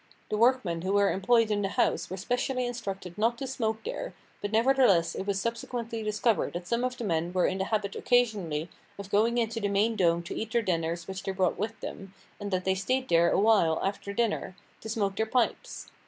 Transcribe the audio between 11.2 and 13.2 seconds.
they brought with them, and that they stayed